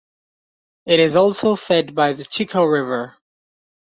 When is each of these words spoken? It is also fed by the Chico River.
It 0.87 0.99
is 0.99 1.15
also 1.15 1.55
fed 1.55 1.93
by 1.93 2.13
the 2.13 2.23
Chico 2.25 2.63
River. 2.63 3.15